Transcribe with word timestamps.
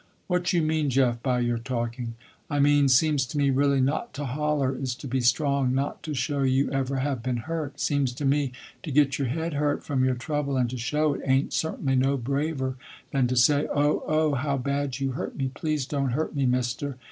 "What 0.25 0.51
you 0.51 0.63
mean 0.63 0.89
Jeff 0.89 1.21
by 1.21 1.41
your 1.41 1.59
talking." 1.59 2.15
"I 2.49 2.59
mean, 2.59 2.89
seems 2.89 3.23
to 3.27 3.37
me 3.37 3.51
really 3.51 3.79
not 3.79 4.15
to 4.15 4.25
holler, 4.25 4.75
is 4.75 4.95
to 4.95 5.07
be 5.07 5.21
strong 5.21 5.75
not 5.75 6.01
to 6.01 6.15
show 6.15 6.41
you 6.41 6.71
ever 6.71 6.95
have 6.95 7.21
been 7.21 7.37
hurt. 7.45 7.79
Seems 7.79 8.11
to 8.13 8.25
me, 8.25 8.51
to 8.81 8.89
get 8.91 9.19
your 9.19 9.27
head 9.27 9.53
hurt 9.53 9.83
from 9.83 10.03
your 10.03 10.15
trouble 10.15 10.57
and 10.57 10.71
to 10.71 10.77
show 10.79 11.13
it, 11.13 11.21
ain't 11.23 11.53
certainly 11.53 11.95
no 11.95 12.17
braver 12.17 12.77
than 13.11 13.27
to 13.27 13.35
say, 13.35 13.67
oh, 13.71 14.01
oh, 14.07 14.33
how 14.33 14.57
bad 14.57 14.99
you 14.99 15.11
hurt 15.11 15.35
me, 15.35 15.51
please 15.53 15.85
don't 15.85 16.09
hurt 16.13 16.35
me 16.35 16.47
mister. 16.47 16.97